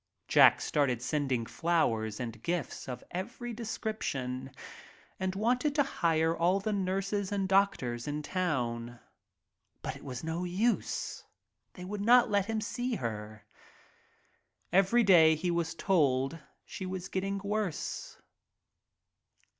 Jack 0.27 0.61
started 0.61 0.99
sending 0.99 1.45
flowers 1.45 2.19
and 2.19 2.41
gifts 2.41 2.89
of 2.89 3.03
every 3.11 3.53
description 3.53 4.49
and 5.19 5.35
wanted 5.35 5.75
to 5.75 5.83
hire 5.83 6.35
all 6.35 6.59
the 6.59 6.73
nurses 6.73 7.31
and 7.31 7.47
doctors 7.47 8.07
in 8.07 8.23
town. 8.23 8.99
But 9.83 9.95
it 9.95 10.03
was 10.03 10.23
no 10.23 10.43
use, 10.43 11.23
they 11.73 11.85
would 11.85 12.01
not.. 12.01 12.23
54 12.23 12.23
A 12.23 12.31
BATTLE 12.31 12.31
ROYAL 12.31 12.39
let 12.39 12.45
him 12.47 12.61
see 12.61 12.95
her. 12.95 13.45
Every 14.73 15.03
day 15.03 15.35
he 15.35 15.51
was 15.51 15.75
told 15.75 16.39
she 16.65 16.87
was 16.87 17.07
getting 17.07 17.37
worse. 17.37 18.17